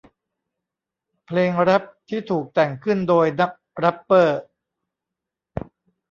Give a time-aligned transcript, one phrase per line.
[1.25, 4.39] เพลงแร็ปที่ถูกแต่งขึ้นโดยนักแร็ปเปอร์